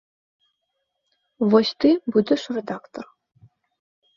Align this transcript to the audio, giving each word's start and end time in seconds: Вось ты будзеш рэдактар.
Вось 1.51 1.73
ты 1.85 1.89
будзеш 2.15 2.41
рэдактар. 2.59 3.05